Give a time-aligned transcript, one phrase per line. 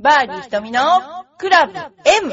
[0.00, 0.80] バーディー瞳の
[1.38, 2.32] クラブ M!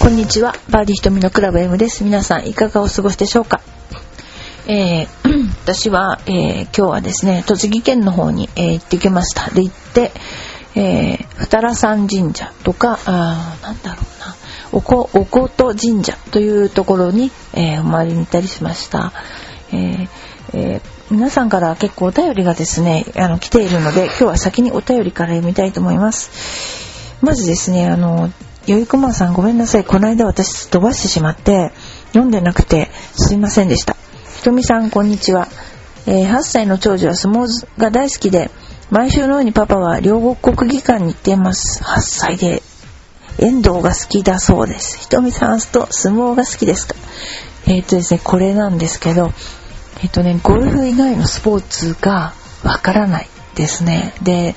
[0.00, 2.02] こんにちは、バーディー瞳のクラブ M です。
[2.02, 3.60] 皆さんいかがお過ごしでしょうか？
[4.68, 5.08] えー
[5.66, 9.50] 私は、えー今日はですね、栃木県の方に、えー行ってきました。
[9.50, 10.12] で行って、
[10.76, 14.36] えー、二良山神社とか、あなんだろうな、
[14.72, 19.12] おこ、おこと神社というところに、えーお参りに行ったりしました。
[19.72, 20.08] えー
[20.52, 26.32] えー皆さんから結構お便りがですね、あの、来ているので、今日は先にお便りから読みたいと思います。
[27.22, 28.32] まずですね、あの、
[28.66, 29.84] よいこまさんごめんなさい。
[29.84, 31.70] この間私飛ばしてしまって、
[32.08, 33.96] 読んでなくてすいませんでした。
[34.38, 35.46] ひとみさんこんにちは。
[36.06, 37.46] えー8歳の長女は相撲
[37.78, 38.50] が大好きで、
[38.90, 41.82] 毎週のようにパパは両国国技館に行っています。
[41.82, 42.62] 8歳で
[43.38, 44.98] 遠藤が好きだそうです。
[44.98, 46.94] ひとみさんと相撲が好きですか？
[47.66, 49.32] えーっとですね、これなんですけど、
[50.02, 54.14] えっとね、ゴルフ以外のスポーツがわからないですね。
[54.22, 54.54] で、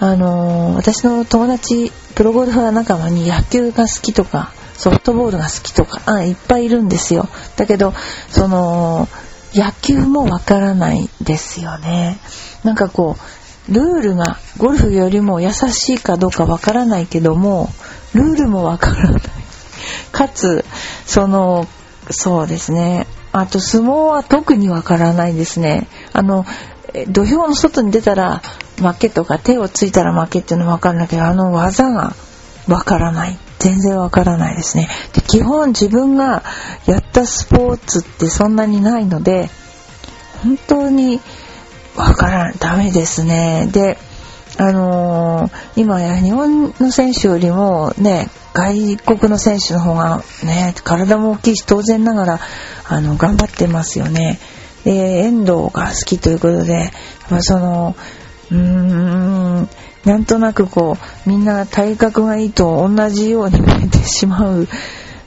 [0.00, 7.28] あのー私の友達、プロゴルファー仲間に野球が好きとか、ソフトボールが好きとか、あいっぱいいるんですよ。
[7.56, 7.94] だけど、
[8.30, 9.08] その、
[9.54, 12.18] 野球もわからないですよね。
[12.64, 13.39] なんかこう、
[13.70, 17.70] ルールがゴルフよりも優しいかどうかわからないけども、
[18.14, 19.22] ルールもわからない。
[20.12, 20.64] かつ、
[21.06, 21.66] その、
[22.10, 23.06] そうですね。
[23.32, 25.86] あと相撲は特にわからないですね。
[26.12, 26.44] あの、
[26.92, 28.42] え土俵の外に出たら
[28.78, 32.14] 負けとか手をついたら負けっていうのはわかるんだけど、あの技が
[32.66, 33.38] わからない。
[33.60, 34.88] 全然わからないですね。
[35.12, 36.42] で基本自分が
[36.86, 39.50] やったスポーツってそんなにないので、
[40.42, 41.20] 本当に
[41.96, 42.54] わからない。
[42.58, 43.68] ダメですね。
[43.72, 43.98] で、
[44.58, 52.40] あのー今や日本の選手よりもね、外国の選手の方がね、体も大きいし当然ながら、
[52.88, 54.38] あの、頑張ってますよね。
[54.84, 56.90] で、遠藤が好きということで、
[57.30, 57.94] まあ、その、
[58.50, 59.68] うーん、
[60.04, 64.66] なんとなくこう、みんな体格がいいと同じように見えてしまう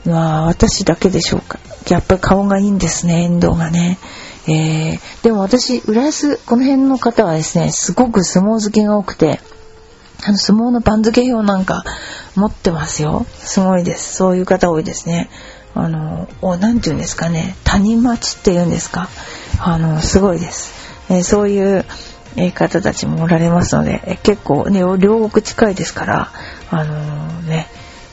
[0.04, 1.58] のは私だけでしょうか。
[1.88, 3.98] やっぱり顔がいいんですね、遠藤がね。
[4.46, 9.40] えー、でも私、浦安、この辺の方はですね、すごく相撲好きが多くて、
[10.26, 11.84] あの相撲の番付表なんか
[12.34, 13.26] 持ってますよ。
[13.34, 14.14] すごいです。
[14.14, 15.30] そういう方多いですね。
[15.74, 17.56] あの、お、なんて言うんですかね。
[17.64, 19.08] 谷町って言うんですか。
[19.58, 20.72] あの、すごいです。
[21.10, 21.84] えーそういう、
[22.52, 26.32] 方たちもおられますので、えー結構ね、両国近いですから、
[26.70, 27.68] あのね、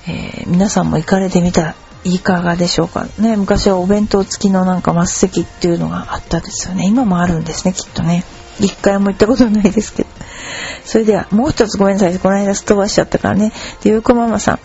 [0.07, 3.35] え皆さんも行かれてみたらいかがでしょうかね。
[3.35, 6.85] 昔はお弁当付きのなんか末席っていうのがあったですよね。
[6.87, 8.23] 今もあるんですね、きっとね。
[8.59, 10.09] 一回も行ったことないですけど。
[10.83, 12.19] それでは、もう一つごめんなさい。
[12.19, 13.53] この間すっ飛ばしちゃったからね。
[13.83, 14.59] で、ゆうこママさん。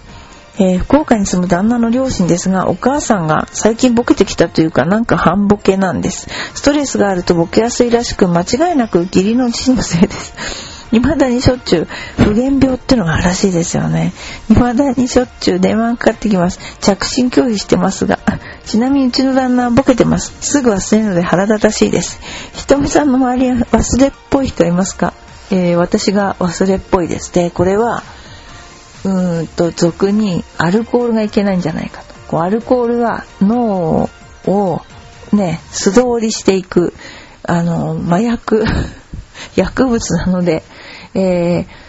[0.58, 6.28] えー福岡に住む旦那の両親ですが、お母さんが最近ボケてきたというか、なんか半ボケなんです。
[6.54, 10.75] ストレスがあるとボケやすいらしく、間違いなく義理の父のせいです。
[10.90, 11.88] 未だにしょっちゅう、
[12.22, 14.12] 不言病ってのがあるらしいですよね。
[14.48, 16.58] 未だにしょっちゅう電話がかかってきます。
[16.80, 18.18] 着信拒否してますが、
[18.64, 20.34] ちなみにうちの旦那はボケてます。
[20.40, 22.20] すぐ忘れるので腹立たしいです。
[22.54, 25.12] ひとみさんの周りは忘れっぽい人いますか？
[25.50, 27.32] えー私が忘れっぽいです。
[27.32, 28.02] で、これは、
[29.04, 32.14] うーんと俗にアルコールがいけないんじゃないかと。
[32.28, 34.10] こうアルコールは脳
[34.46, 34.82] を
[35.32, 36.92] ね素通りしていく
[37.44, 38.64] あの麻薬
[39.54, 40.64] 薬物なので、
[41.16, 41.86] えー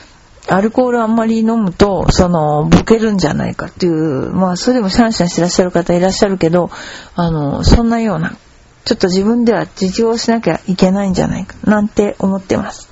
[0.50, 6.70] アルコールあんまり飲むとそのボケるんじゃないかっていうまあそれでもシャンシャンしてらっしゃる方いらっしゃるけど
[7.16, 8.38] あのそんなような
[8.86, 12.90] ちょっと自分では自重をしなきゃいけないんじゃないかなんて思ってます。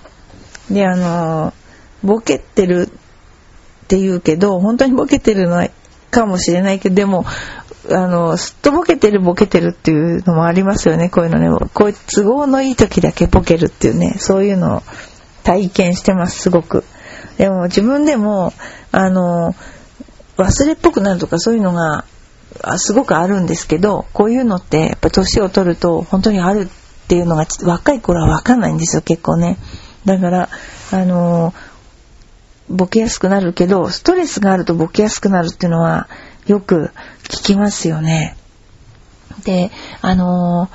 [0.69, 1.53] であの
[2.03, 2.89] ボケてる
[3.85, 5.65] って言うけど本当にボケてるの
[6.11, 7.25] かもしれないけどでも
[7.89, 14.83] あのすっとぼけてるボケてるっていうのもありますよねこういうのねこういう都合のいい時だけボケるっていうねそういうの
[15.45, 16.83] 体験してますすごく
[17.37, 18.51] でも自分でも
[18.91, 19.55] あの
[20.37, 22.03] 忘れっぽくなるとかそういうのが
[22.77, 29.57] すごくあるんですけどこういうのってやっぱ年を取ると本当にあるっていうのが若い頃は分かんないんですよ結構ね
[30.03, 30.49] だから
[30.91, 31.53] あの
[32.67, 36.09] ボケやすくなるけどストレスがあるとボケやすくなるっていうのは
[36.47, 36.91] よく
[37.23, 38.37] 聞きますよね。
[39.43, 39.71] で
[40.01, 40.69] あの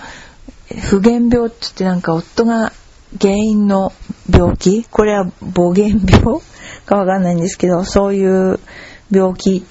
[0.90, 2.72] 不言病って言ってなんか夫が
[3.20, 3.92] 原因の
[4.30, 4.84] 病気？
[4.84, 6.40] これは母原病？
[6.86, 8.58] かわかんないんですけどそういう
[9.10, 9.64] 病気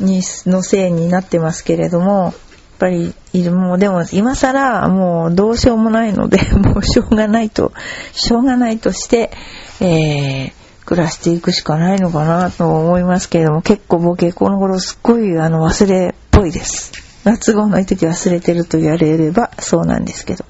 [0.00, 2.34] にのせいになってますけれどもやっ
[2.78, 3.14] ぱり
[3.50, 7.72] もうでも今更もうどうしようもないので もうしょうがないと
[8.12, 9.30] しょうがないとして、
[9.80, 16.92] えー暮らしていくしかないのかなと思いますけれども、結構僕この頃すっごいあの忘れっぽいです。
[17.24, 20.44] 夏号の時忘れてると言われればそうなんですけど。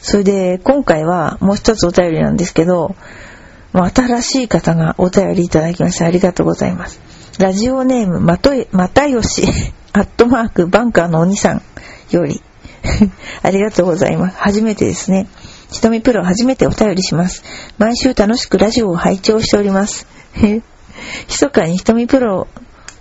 [0.00, 2.94] それで今回はもう一つお便りなんですけど、
[3.72, 7.00] 新しい方がお便りいただきましてありがとうございます。
[7.38, 9.42] ラジオネームまとまたよし、
[9.92, 11.62] アットマークバンカーのお兄さん
[12.10, 12.42] より
[13.42, 14.36] ありがとうございます。
[14.38, 15.26] 初めてですね。
[15.70, 17.42] ひとみプロ初めてお便りします。
[17.76, 20.06] 毎週楽しくラジオを拝聴しております。
[21.28, 22.48] 密かにひとみプロ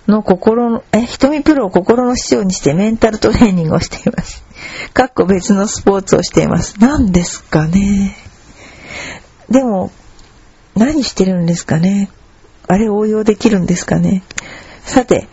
[0.07, 4.43] の心の、え、ひとみプロを心の師匠にしてメンタルトレーニングをしています。
[4.93, 6.75] かっこ別のスポーツをしています。
[6.79, 8.15] 何ですかね。
[9.49, 9.91] でも、
[10.75, 12.09] 何してるんですかね。
[12.67, 14.23] あれ応用できるんですかね。
[14.85, 15.27] さて、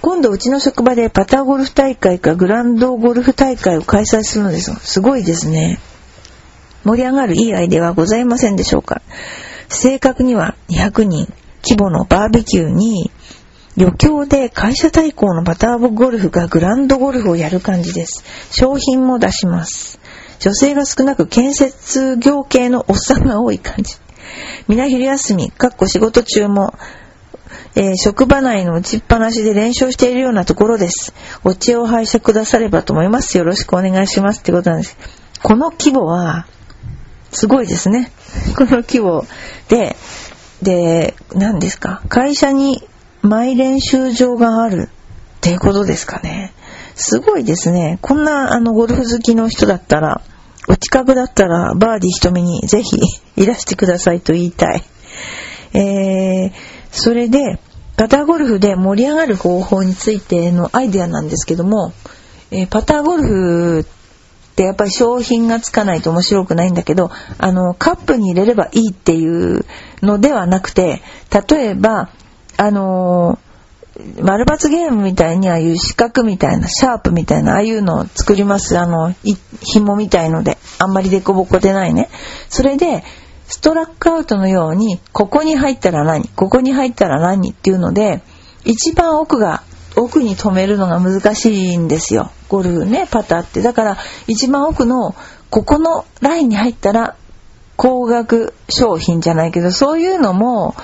[0.00, 4.74] 今度うちの職場でパターゴルフ大会かグランドゴルフ大会を開催するのです。
[4.82, 5.78] すごいですね。
[6.84, 9.02] 盛り上がるいいアイデアはございませんでしょうか
[9.68, 11.32] 正確には200人
[11.62, 13.10] 規模のバーベキューに
[13.76, 18.24] 余興で会社対抗のパターボゴルフがグランドゴルフをやる感じです。
[18.50, 19.98] 商品も出します。
[20.40, 23.96] 女性が少なく建設業系のおっさんが多い感じ。
[24.68, 26.74] 皆昼休み、かっこ仕事中も
[27.74, 31.14] えー、職場内の打ちっぱなしで練習しているようなところです。
[31.42, 33.38] お知恵を拝借くださればと思います。
[33.38, 34.96] よろしくお願いしますってことなんです。
[35.42, 36.46] この規模は、
[37.30, 38.10] すごいですね。
[38.56, 39.24] この規模
[39.68, 39.96] で、
[40.60, 42.02] で、何ですか？
[42.08, 42.86] 会社に
[43.22, 46.52] マイ練習場があるっていうことですかね。
[46.94, 47.98] すごいですね。
[48.02, 50.20] こんなあのゴルフ好きの人だったら、
[50.68, 52.98] お近くだったらバーディー瞳にぜひ
[53.36, 54.82] いらしてくださいと言いたい。
[55.74, 56.52] えー、
[56.90, 57.58] それで、
[57.96, 61.92] パターゴルフで盛り上がる方法についてのアイデアなんですけども、
[62.50, 69.64] えー、パターゴルフってやっぱり商品がつかないと面白くないんだけど、あの、カップに入れればいいっていう
[70.02, 71.02] のではなくて、
[71.48, 72.10] 例えば、
[72.56, 78.78] あのー、丸抜ゲームみたいにああいう四角みたいな、シャープみたいな、ああいうのを作ります。
[78.78, 79.14] あの、
[79.60, 80.58] 紐みたいので。
[80.78, 82.08] あんまりデコボコでないね。
[82.48, 83.04] それで、
[83.46, 88.22] ストラックアウトのように、ここに入ったら何ここに入ったら何っていうので、
[88.64, 89.62] 一番奥が、
[89.94, 92.30] 奥に止めるのが難しいんですよ。
[92.48, 93.60] ゴルフね、パターって。
[93.60, 95.14] だから、一番奥の、
[95.50, 97.16] ここのラインに入ったら、
[97.76, 100.74] 高額商品じゃないけど、そういうのも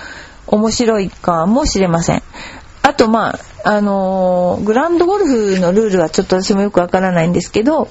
[0.49, 2.23] 面白いかもしれません。
[2.83, 7.89] あと、まあ、あのー、グランドゴルフのルールはちょっと私もよくわからないんですけど、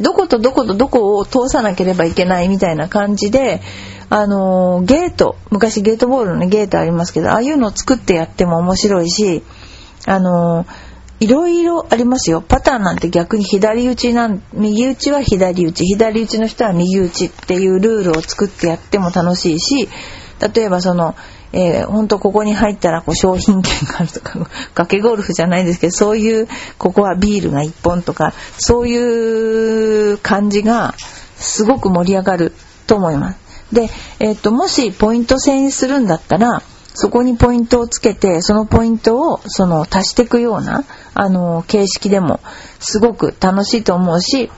[0.00, 3.60] どことどことどこを通さなければいけないみたいな感じで、
[4.10, 9.42] あのー、ゲート、昔ゲートボールの、ゲートありますけど、ああいうのを作ってやっても面白いし、
[10.06, 10.66] あのー、
[11.20, 12.40] いろいろありますよ。
[12.40, 19.88] パターンなんて逆に左打ちなん、右打ちは左打ち、左打ちの人は右打ちっていうルールを作ってやっても楽しいし、
[20.54, 21.16] 例えばその、
[21.52, 24.38] えー、本当ここに入ったらこう商品券があるとか、
[24.74, 26.48] 掛けゴルフじゃないですけど、そういう、
[26.78, 30.94] ここはビールが1本とか、そういう感じが
[31.36, 32.52] すごく盛り上がる
[32.86, 33.38] と思います。
[33.72, 36.62] で、えっ、と、もしポイント制にするんだったら、
[36.94, 40.84] そこにポイントをつけて、そのポイントをその足していくような、
[41.14, 42.40] あの、形式でも
[42.80, 44.50] すごく楽しいと思うし、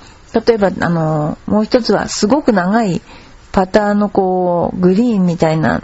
[0.46, 3.02] 例えば、あの、もう一つはすごく長い
[3.52, 5.82] パターンのこう、グリーンみたいな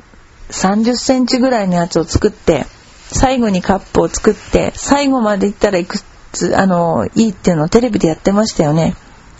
[0.50, 2.66] 30センチぐらいのやつを作って、
[3.12, 5.98] 最後にカップを作って、最後まで行ったらいく
[6.32, 8.94] つ、あの、いいっていうのをテレビでやってましたよね。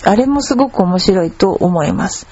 [0.04, 2.26] あれもすごく面白いと思います。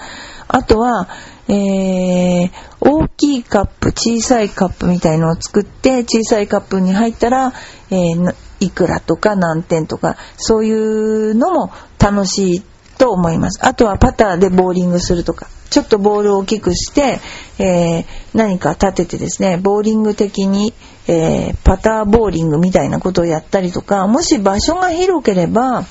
[0.49, 1.09] あとは、
[1.49, 7.53] えー、大きいカップ、小さいカップみたいのを作って、小さいカップに入ったら、
[7.91, 12.63] えー、いくらとか何点とか、そういうのも楽しい
[12.99, 13.67] と思います。
[13.67, 15.49] あとはパターでボーリングするとか。
[15.75, 17.19] ちょっとボールを大きくして、
[17.59, 20.73] えー、何か立ててですね、ボーリング的に、
[21.09, 25.85] えー、パターボーリングみたいなことをやったりとか、もし場所が広ければ、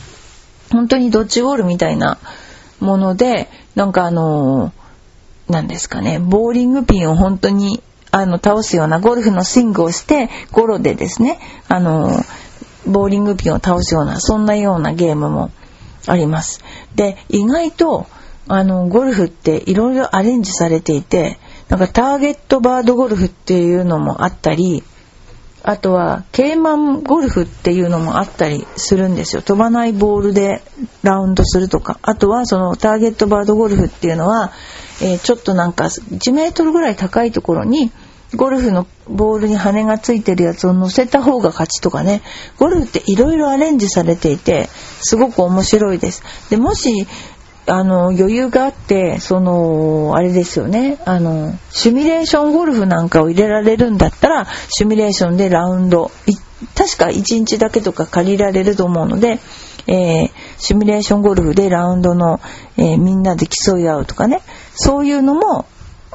[0.72, 2.17] 本当にドッジボールみたいな
[2.79, 12.24] もので、なんかあのー、なんですかね、ボーリングピンを本当にあの倒すようなゴルフのスイングをして、ゴロでですね、あのー、
[12.89, 15.51] ボーリングピンを倒すような、そんなようなゲームも
[16.07, 16.62] あります。
[16.95, 18.07] で、意外と、
[18.47, 24.83] あの、ゴルフっていろいろアレンジされていて、なんかターゲットバードゴルフっていうのもあったり、
[25.65, 29.41] あとは、ケーマンゴルフっていうのもあったりするんですよ。
[29.41, 30.62] 飛ばないボールで
[31.03, 32.00] ラウンドするとか。
[32.01, 34.51] あとは、そのターゲットバードゴルフっていうのは、
[35.01, 37.91] えー、ちょっとなんか1メートルぐらい高いところに、
[38.35, 42.21] ゴルフのボールに羽がついてるやつを乗せた方が勝ちとかね。
[42.57, 44.69] ゴルフっていろいろアレンジされていて、
[45.01, 46.23] すごく面白いです。
[46.49, 47.07] で、もし、
[47.65, 56.11] あの余裕があってそのあれですよねあのシミュレーションゴルフなんかを入れられるんだったらシミュレーションでラウンド
[56.75, 59.39] 確か1日だけとか借りられると思うので、
[59.87, 62.41] えー、シミュレーションゴルフでラウンドの、
[62.77, 64.41] えー、みんなで競い合うとかね
[64.75, 65.65] そういうのも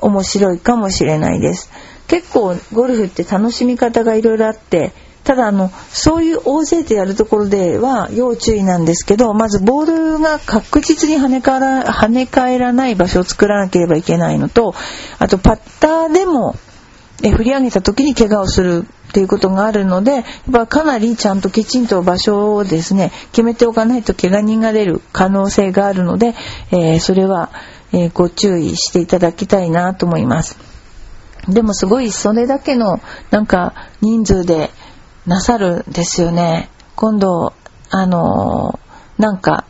[0.02, 1.70] 面白いかもしれないです
[2.08, 4.92] 結構ゴルフって楽しみ方がいろいろあって
[5.24, 14.74] ただあのそういう大勢でやるところでは要注意なんですけどまずボールが確実に跳ねから跳ね返らない場所を作らなければいけないのと
[15.18, 16.56] あとパッターでも
[17.22, 26.34] え振り上げた時に怪我をするっていうことがあるのでやっぱかなりちゃんときちんと場所をですね決めておかないと怪我人が出る可能性があるので、
[26.70, 27.50] えー、それは、
[27.92, 30.67] えー、ご注意していただきたいなと思います。
[31.48, 33.00] でもすごいそれだけの
[33.30, 34.70] なんか人数で
[35.26, 36.68] なさるんですよね。
[36.94, 37.52] 今度、
[37.90, 39.64] あのー、なんか、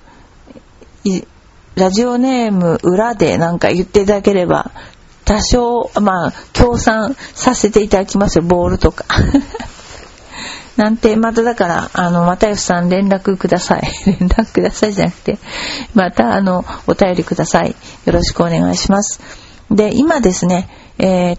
[1.74, 4.72] ラジオネーム裏でなんか言っていただければ、
[5.24, 9.04] 多少、まあ、協賛させていただきますよ、ボールとか。
[10.76, 13.82] なんて、まただから、あの、又吉さん連絡ください。
[14.06, 15.38] 連絡くださいじゃなくて、
[15.94, 17.76] また、あの、お便りください。
[18.04, 19.20] よろしくお願いします。
[19.70, 20.68] で、今ですね、
[20.98, 21.38] えー、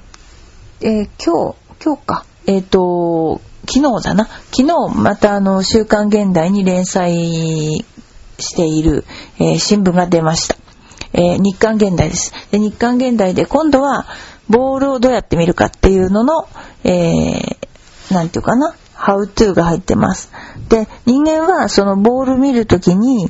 [0.81, 4.27] えー、今日、今日か、えっ、ー、と、昨日だな。
[4.55, 7.86] 昨日またあの、週刊現代に連載
[8.38, 9.03] している、
[9.39, 10.55] えー、新聞が出ました。
[11.12, 12.31] え、日刊現代です。
[12.51, 14.05] で日刊現代で今度は
[14.48, 16.48] ボールをどうやって見るかっていうのの、
[16.86, 17.57] え、
[18.09, 20.31] なんていうかな、ハウトゥーが入ってます。
[20.69, 23.27] で、人間はそのボール見るときに、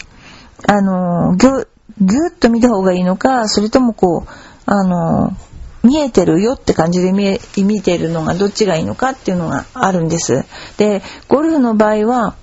[0.67, 1.67] あの、ぎゅ、
[1.99, 4.29] ぎゅっと見た方がいいのか、それともこう、
[4.67, 5.33] あの、
[5.83, 10.45] 見えてるよって感じで見え見てるのがどっちがいいのかっていうのがあるんです。
[10.77, 12.35] で、ゴルフの場合は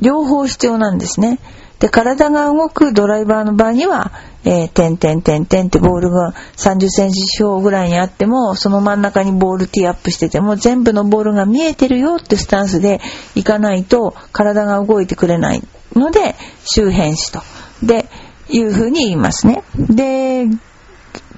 [0.00, 1.38] 両方必要なんですね。
[1.78, 4.12] で、体が動くドライバーの場合には、
[4.44, 13.00] えー、点点点点ってボールが30センチ四方ぐらいにあっても、その真ん中にボールティーアップしてても、全部のボールが見えてるよってスタンスで
[13.34, 15.62] いかないと体が動いてくれない
[15.94, 17.42] ので、周辺視と。
[17.82, 18.08] で、
[18.48, 19.64] いうふうに言いますね。
[19.76, 20.46] で、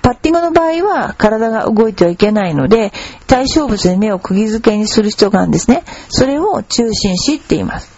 [0.04, 2.92] パッティングの場合は体が動いてはいけないので、
[3.26, 5.82] 対象物に目を釘付けにする必要があるんですね。
[6.11, 7.90] それを中心視って言います。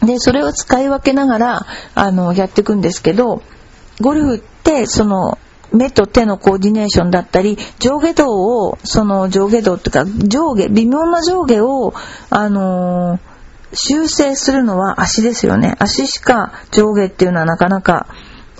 [0.00, 3.42] で、それを使い分けながら、あの、やっていくんですけど、
[4.00, 5.36] ゴルフって、その、
[5.72, 11.92] 目と手のコーディネーションだったり、上下動を、その上下動っていうか、上下、微妙な上下を、
[12.30, 13.20] あのー、
[13.74, 15.74] 修正するのは足ですよね。
[15.78, 18.06] 足しか上下っていうのはなかなか、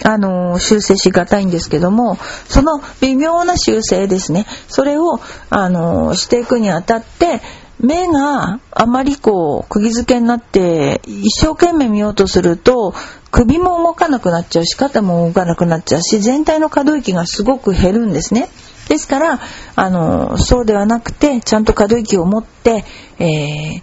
[0.04, 4.46] あの、修正しがたいんですけども、その微妙な修正ですね。
[4.68, 7.40] それを、あの、していくにあたって、
[7.78, 12.94] 目があまりこう、釘付けになって、一生懸命見ようとすると、
[13.30, 18.48] 首も動かなくなっちゃうし、肩も動かなくなっちゃうし、全体の可動域がすごく減るんですね。
[18.88, 19.40] ですから、
[19.74, 22.84] あの、そうではなくて、ちゃんと可動域を持って、
[23.18, 23.82] え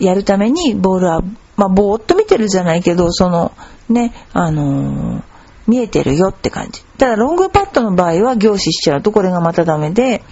[0.00, 1.20] ー、やるために、ボールは、
[1.56, 3.52] まあ、ぼーっと見てるじゃないけど、その、
[3.88, 5.22] ね、あのー
[5.66, 6.82] 見えてるよって感じ。
[6.98, 10.22] ただロングパットの場合は凝視しちゃうとこれがまたダメで、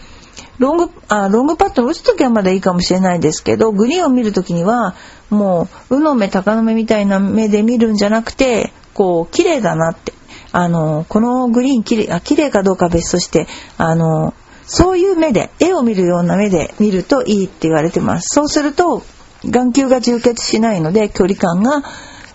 [0.58, 4.94] ロング、あ、ロングパットを打つときはまだいいかもしれないですけど、グリーンを見るときには、
[5.30, 10.12] もう、うの目、鷹の目みたいな目で見るんじゃなくて、こう、綺麗だなって。
[10.52, 14.34] あの、このグリーン綺麗、あ、綺麗かどうか別として、あの、
[14.66, 18.28] そういう目で、絵を見るような目で見るといいって言われてます。
[18.34, 19.02] そうすると、
[19.44, 21.82] 眼球が充血しないので、距離感が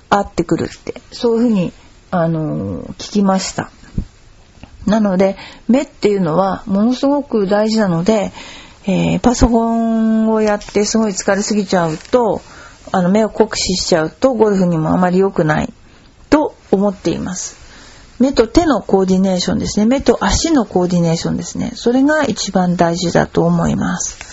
[0.10, 1.72] 合ってくるって、そういうふうに
[2.12, 3.70] あの聞きました。
[4.86, 5.38] なので
[5.68, 8.32] 目っていうのはものすごく大事なので、
[8.86, 12.42] えー、パソコンをやってすごい疲れすぎちゃうと
[12.92, 15.72] あの目を酷使しちゃうとゴルフにもあまり良くない
[16.30, 17.60] と思っています。
[18.20, 19.86] 目と手のコーディネーションですね。
[19.86, 21.72] 目と足のコーディネーションですね。
[21.76, 24.29] それが一番大事だと思います。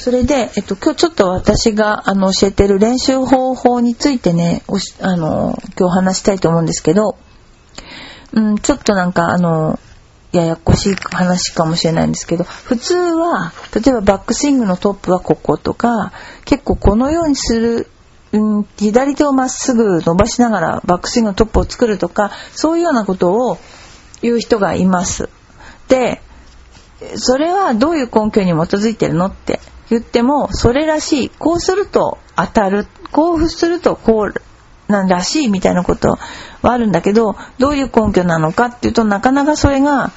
[0.00, 7.18] それで、えっと、今日ちょっと私があの教えてる練習方法についてね、おしあの、今日話したいと思うんですけど、
[8.32, 9.78] うん、ちょっとなんかあの、
[10.32, 16.12] ややこしい話かもしれないんですけど、普通は、例えばバックスイングのトップはこことか、
[16.46, 17.86] 結構このようにする、
[18.32, 23.58] うん、左手をまっすぐ伸ばしながらバックスイングのトップを作るとか、そういうようなことを
[24.22, 25.28] 言う人がいます。
[25.88, 26.22] で、
[27.16, 36.18] それはどういう根拠に基づいてるのって言ってもそれらしいこうすると当たるこうするとこうなんらしいみたいなこと
[36.62, 40.12] はあるんだけどどういう根拠なのかっていうとなかなかそれが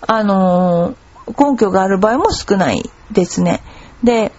[0.00, 3.62] あのー、根拠がある場合も少ないですね。
[4.02, 4.32] で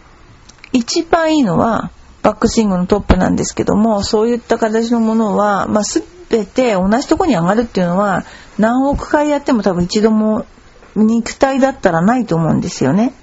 [0.71, 5.83] 一番いいのはバックスイングのトップなんですけどもそういった形のものは、まあ、
[6.29, 8.23] べて同じとこに上がるっていうのは
[8.57, 10.45] 何億回やっても多分一度も
[10.95, 13.13] 肉体だったらないと思うんですよね。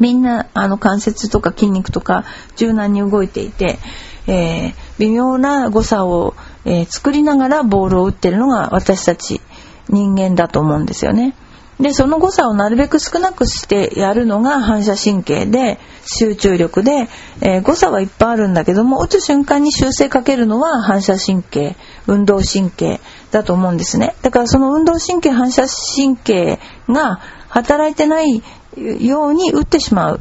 [0.00, 2.24] みんなあの関節とか筋肉とか
[2.56, 3.78] 柔軟に動いていて、
[4.26, 6.34] えー、微妙な誤差を、
[6.64, 9.40] えー、作りながらボールを打ってるのが私たち
[9.88, 11.34] 人間だと思うんですよね。
[11.80, 17.08] でその誤差をなるべく少なくしてやるのが反射神経で集中力で、
[17.40, 21.74] えー、誤差はいっぱいあるんだけども打つ瞬間に修正かけるのは反射神経
[22.06, 23.00] 運動神経
[23.32, 28.42] だと思うんですねだからその運動神経反射神経が働いてない
[28.76, 30.20] ように打ってしまうっ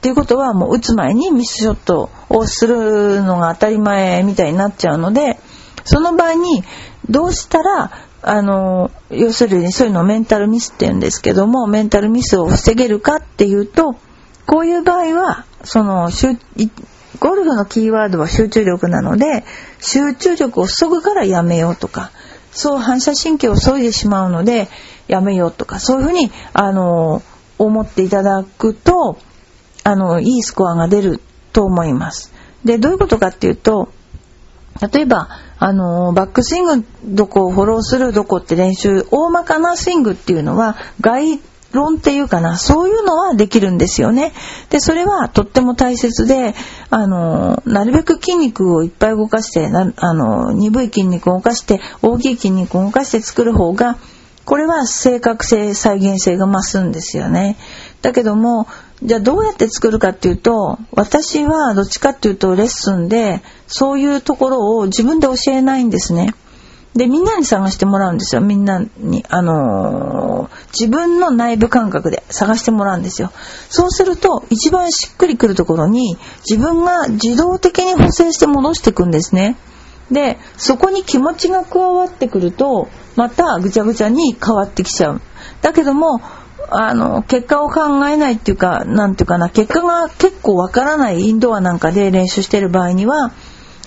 [0.00, 5.38] ていうことはもう打つ前にミスショットをするのが当たり前みたいになっちゃうので
[5.84, 6.62] その場合に
[7.08, 7.90] どうしたら
[8.22, 13.94] あの要するにそういうのをメンタルミスって言うんですけどもメンタルミスを防げるかっていうと
[14.46, 16.10] こういう場合はその
[17.18, 19.44] ゴルフのキーワードは集中力なので
[19.80, 22.10] 集中力を削ぐからやめようとか
[22.52, 24.68] そう反射神経を削いでしまうので
[25.08, 27.22] やめようとかそういうふうにあの
[27.64, 29.18] 思っていただくと
[29.84, 31.20] あのいいスコアが出る
[31.52, 32.32] と思います。
[32.64, 33.88] でどういうことかっていうと
[34.92, 41.40] 例えばあのバックスイングどこをフォローするどこって練習大まかなスイングっていうのは概
[41.72, 44.32] 論っていうかなそういうのはできるんですよね。
[44.70, 46.54] でそれはとっても大切で
[46.88, 53.98] あのなるべく筋肉をいっぱい動かしてあの鈍い筋肉を動かして大きい筋肉を動かして作る方が
[54.50, 57.56] これは正確性再現性が増すんですよね。
[58.02, 58.66] だけども
[59.00, 66.34] じゃあどうやって作るかっていうと私はどっちかっていうとレッスンでそういうところを自分で教えないんですね。
[66.96, 73.30] でみんなに探してもらうんですよみんなにあのー、自分の内部感覚で探してもらうんですよ
[73.68, 79.56] そうすると一番しっくりくるところに自分が自動的に補正して戻していくんですね
[80.10, 85.20] でそこに気持ちが加わってくるとまたぐちゃぐちゃに変わってきちゃう
[85.62, 86.20] だけども
[86.68, 93.32] あの結果を考えないっていうかなんていうかな結果が結構わからないインドアなんかで練習してる場合には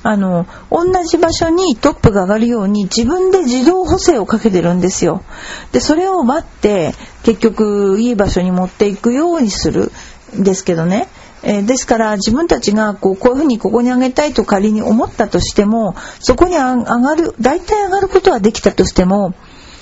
[0.05, 5.23] あの同じ場所にトップが上がるように自分で自動補正をかけてるんですよ。
[5.71, 9.93] でそれを待って結局いい場所に持っていくようにする
[10.37, 11.07] んですけどね。
[11.43, 19.33] えー、ですから自分たちがこうこういうふうにここに上げたいと仮に思ったとしてもそこに上がる大体上がることはできたとしても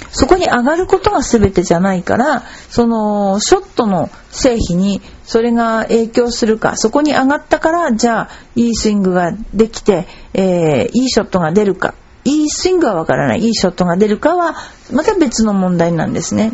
[0.10, 11.94] そこに上がることが全てじゃないからそのショットの成否にそれが影響するかそこに上がったからじゃあいいスイングができて、えー、いいショットが出るか
[12.26, 14.56] いいスイングはわからないいいショットが出るかは
[14.92, 16.52] また別の問題なんですね。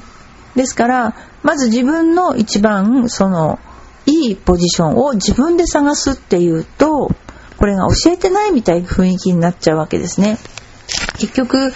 [0.55, 3.59] ですからまず自分の一番その
[4.07, 7.11] いいポジションを自分で探すっていうと
[7.57, 10.37] これが教えてないみたいな雰囲気になっちゃうわけですね。
[11.19, 11.73] 結局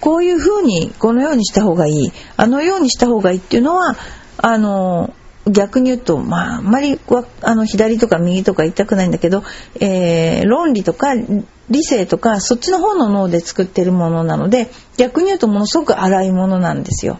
[0.00, 3.96] こういうふうにこのようにした方がいいあのようにした方がいいっていうのは
[4.36, 5.14] あの
[5.46, 7.00] 逆に言うと、まあ、あんまり
[7.40, 9.42] あの左とか右とか言いたくないんだけど、
[9.80, 17.18] えー、論理とか理性とかそっちの方の脳で作ってるものなので逆に言うとものすごく荒いものなんですよ。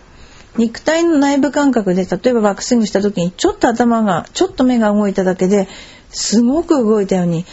[0.59, 5.69] 肉体の内部感覚で例えばバックスイングした時にちょっと頭がちょっと目が動いただけで
[6.11, 7.45] すごく動いたように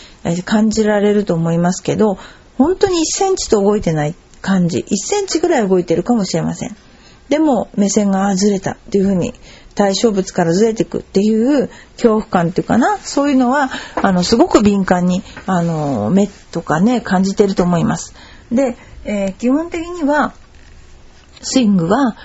[0.43, 2.17] 感じられると思いますけど
[2.57, 4.79] 本当に1センチと動いてない感じ。
[4.79, 6.75] 1センチぐらい動いてるかもしれません。
[7.29, 9.33] でも目線がずれたっていう風に
[9.75, 12.97] 対象物からずれていくっていう恐怖感っていうかな。
[12.97, 18.13] そういうのはあのすごく敏感にあの目とかね感じてると思います。
[18.51, 20.33] で、えー、基本的には
[21.41, 22.17] スイングは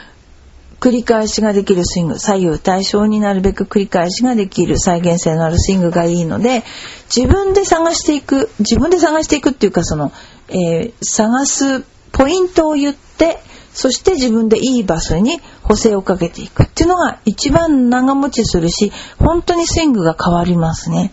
[0.84, 6.62] 繰り返しができるスイング左右対称になるべく繰り返しができる再現性のあるスイングがいいので
[7.06, 10.12] 自分で探していく自分で探していくっていうかその、
[10.50, 11.80] えー、探す
[12.12, 13.38] ポイントを言って
[13.72, 21.12] そして自分でいい場所に補正をかけていくっていうのが一番長持ちするし本当にスイングが変わりますね。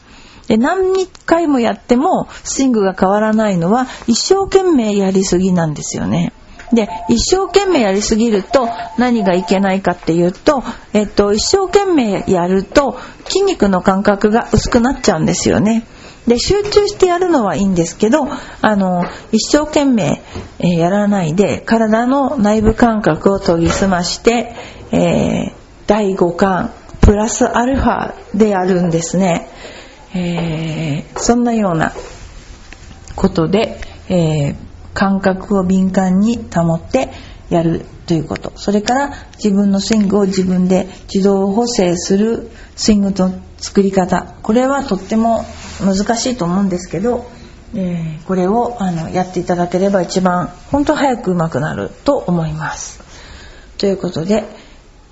[0.49, 6.33] で何回もやってもスイングが変わらないのは一生懸命やりすぎなんですよね。
[6.73, 15.85] で一生懸命やりすぎると何がいけないかっていうと、えっと、一生懸命やると筋肉の感覚が薄くなっちゃうんですよね。
[16.27, 18.27] で集中してやるのはいいんですけど
[18.61, 20.21] あの一生懸命、
[20.59, 24.55] えー、やらないで体の内部感覚を研ぎ澄まして、
[24.91, 25.53] えー、
[25.87, 29.49] 第5巻プラスアルファでやるんですね、
[30.13, 31.91] えー、そんなような
[33.15, 34.55] ことで、え
[34.93, 37.09] 感覚を敏感に保って
[37.49, 38.51] やるということ。
[38.55, 44.35] それから自分のスイングを自分で自動補正するスイングの作り方。
[44.41, 45.45] これはとっても
[45.79, 47.29] 難しいと思うんですけど
[47.75, 53.01] えーこれをあのやっていただければ一番本当早く上手くなると思います。
[53.77, 54.43] ということで、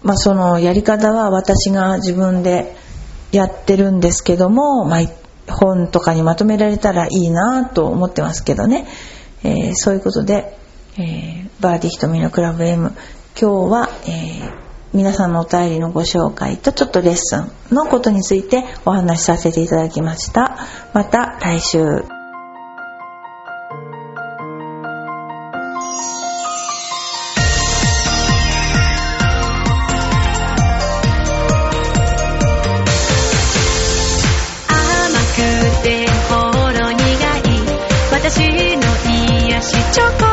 [0.04, 2.76] まあ、そのやり方は私が自分で
[3.32, 8.88] やってるんですけども、まあ、本とかにまとめられたらいいなと思ってますけどね、
[9.44, 10.58] えーそういうことで、
[10.98, 12.96] えーバーディーひとみのクラブ M
[13.40, 20.58] 今日は、えー皆さんのお便りのご紹介とちょっとレッスンのことについてお話しさせていただきました。
[20.94, 22.19] また来週。
[39.70, 40.29] しチョ